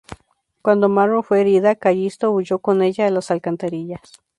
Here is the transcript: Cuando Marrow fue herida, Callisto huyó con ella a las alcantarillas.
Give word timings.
Cuando 0.63 0.89
Marrow 0.89 1.21
fue 1.21 1.41
herida, 1.41 1.75
Callisto 1.75 2.31
huyó 2.31 2.57
con 2.57 2.81
ella 2.81 3.05
a 3.05 3.11
las 3.11 3.29
alcantarillas. 3.29 4.01